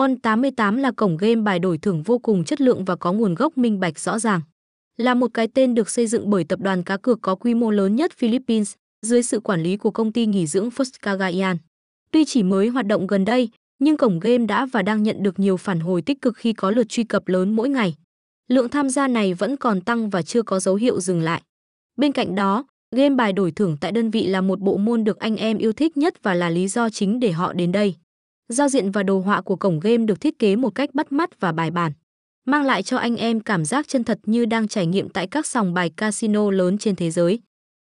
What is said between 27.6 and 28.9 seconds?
đây. Giao diện